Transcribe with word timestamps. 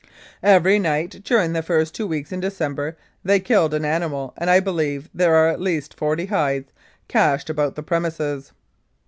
Every 0.41 0.79
night 0.79 1.21
during 1.23 1.53
the 1.53 1.61
first 1.61 1.93
two 1.93 2.07
weeks 2.07 2.31
in 2.31 2.39
December 2.39 2.97
they 3.23 3.39
killed 3.39 3.71
an 3.75 3.85
animal, 3.85 4.33
and 4.35 4.49
I 4.49 4.59
believe 4.59 5.11
there 5.13 5.35
are 5.35 5.49
at 5.49 5.61
least 5.61 5.93
forty 5.93 6.25
hides 6.25 6.71
cached 7.07 7.51
about 7.51 7.75
the 7.75 7.83
premises.' 7.83 8.51